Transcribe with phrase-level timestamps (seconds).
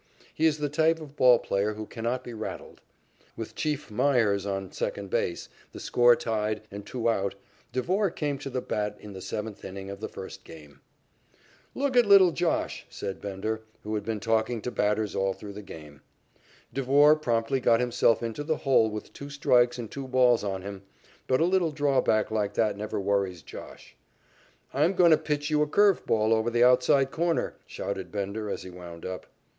[0.33, 2.81] He is the type of ball player who cannot be rattled.
[3.37, 7.35] With "Chief" Myers on second base, the score tied, and two out,
[7.71, 10.81] Devore came to the bat in the seventh inning of the first game.
[11.75, 15.61] "Look at little 'Josh,'" said Bender, who had been talking to batters all through the
[15.61, 16.01] game.
[16.73, 20.81] Devore promptly got himself into the hole with two strikes and two balls on him,
[21.27, 23.95] but a little drawback like that never worries "Josh."
[24.73, 28.63] "I'm going to pitch you a curved ball over the outside corner," shouted Bender as
[28.63, 29.27] he wound up.